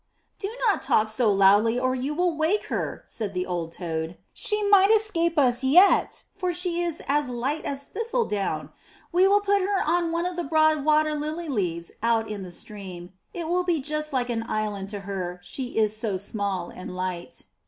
[0.39, 4.67] *'Do not talk so loud or you will wake her," said the old toad; ''she
[4.71, 8.71] might escape us yet, for she is as light as thistledown!
[9.11, 12.49] We will put her on one of the broad water lily leaves out in the
[12.49, 16.95] stream; it will be just like an island to her, she is so small and
[16.95, 17.43] light.